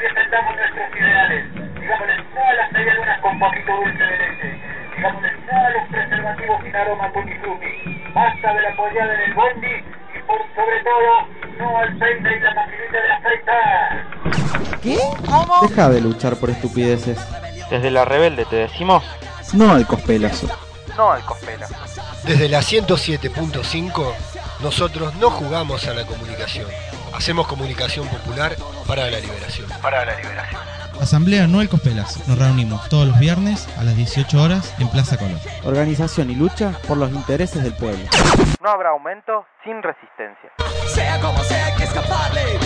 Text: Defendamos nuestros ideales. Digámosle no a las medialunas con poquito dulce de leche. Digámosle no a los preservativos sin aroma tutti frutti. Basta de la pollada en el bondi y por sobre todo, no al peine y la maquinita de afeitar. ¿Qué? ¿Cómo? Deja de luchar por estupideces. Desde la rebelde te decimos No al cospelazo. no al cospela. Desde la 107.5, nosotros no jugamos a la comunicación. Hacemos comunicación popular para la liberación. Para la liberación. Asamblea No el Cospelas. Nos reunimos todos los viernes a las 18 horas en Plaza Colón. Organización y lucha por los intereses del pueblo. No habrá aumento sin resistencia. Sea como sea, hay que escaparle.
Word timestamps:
Defendamos 0.00 0.56
nuestros 0.56 0.88
ideales. 0.96 1.42
Digámosle 1.80 2.16
no 2.34 2.40
a 2.48 2.54
las 2.54 2.72
medialunas 2.72 3.20
con 3.20 3.38
poquito 3.38 3.72
dulce 3.76 4.02
de 4.04 4.18
leche. 4.18 4.60
Digámosle 4.96 5.30
no 5.50 5.66
a 5.66 5.70
los 5.70 5.88
preservativos 5.90 6.62
sin 6.62 6.76
aroma 6.76 7.12
tutti 7.12 7.34
frutti. 7.38 7.72
Basta 8.14 8.54
de 8.54 8.62
la 8.62 8.76
pollada 8.76 9.14
en 9.14 9.20
el 9.20 9.34
bondi 9.34 9.74
y 10.16 10.18
por 10.26 10.38
sobre 10.54 10.78
todo, 10.82 11.28
no 11.58 11.78
al 11.78 11.96
peine 11.98 12.36
y 12.36 12.40
la 12.40 12.54
maquinita 12.54 12.98
de 13.02 13.12
afeitar. 13.12 14.80
¿Qué? 14.82 14.98
¿Cómo? 15.26 15.68
Deja 15.68 15.88
de 15.90 16.00
luchar 16.00 16.36
por 16.36 16.50
estupideces. 16.50 17.18
Desde 17.70 17.90
la 17.90 18.04
rebelde 18.04 18.44
te 18.46 18.56
decimos 18.56 19.04
No 19.52 19.72
al 19.72 19.86
cospelazo. 19.86 20.48
no 20.96 21.12
al 21.12 21.22
cospela. 21.24 21.66
Desde 22.24 22.48
la 22.48 22.58
107.5, 22.60 24.12
nosotros 24.60 25.14
no 25.16 25.30
jugamos 25.30 25.86
a 25.86 25.94
la 25.94 26.04
comunicación. 26.04 26.66
Hacemos 27.14 27.46
comunicación 27.46 28.06
popular 28.08 28.56
para 28.86 29.10
la 29.10 29.18
liberación. 29.18 29.68
Para 29.82 30.04
la 30.04 30.16
liberación. 30.16 30.60
Asamblea 31.00 31.46
No 31.46 31.60
el 31.60 31.68
Cospelas. 31.68 32.28
Nos 32.28 32.38
reunimos 32.38 32.88
todos 32.88 33.08
los 33.08 33.18
viernes 33.18 33.66
a 33.78 33.84
las 33.84 33.96
18 33.96 34.40
horas 34.40 34.74
en 34.78 34.88
Plaza 34.88 35.16
Colón. 35.16 35.40
Organización 35.64 36.30
y 36.30 36.34
lucha 36.34 36.72
por 36.86 36.98
los 36.98 37.10
intereses 37.10 37.62
del 37.62 37.74
pueblo. 37.74 38.04
No 38.62 38.70
habrá 38.70 38.90
aumento 38.90 39.46
sin 39.64 39.82
resistencia. 39.82 40.50
Sea 40.86 41.18
como 41.20 41.38
sea, 41.44 41.66
hay 41.66 41.76
que 41.76 41.84
escaparle. 41.84 42.59